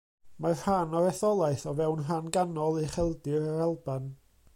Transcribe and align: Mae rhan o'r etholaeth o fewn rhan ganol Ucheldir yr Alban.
Mae 0.43 0.53
rhan 0.61 0.95
o'r 0.99 1.09
etholaeth 1.09 1.65
o 1.71 1.73
fewn 1.81 2.01
rhan 2.07 2.31
ganol 2.39 2.79
Ucheldir 2.85 3.47
yr 3.53 3.63
Alban. 3.67 4.09